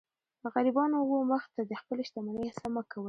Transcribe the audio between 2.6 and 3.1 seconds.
مه کوئ!